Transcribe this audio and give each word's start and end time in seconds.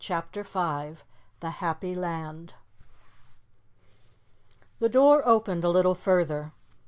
CHAPTER 0.03 0.41
V 0.41 0.99
"THE 1.41 1.49
HAPPY 1.59 1.93
LAND" 1.93 2.55
THE 4.79 4.89
door 4.89 5.21
opened 5.27 5.63
a 5.63 5.69
little 5.69 5.93
further. 5.93 6.53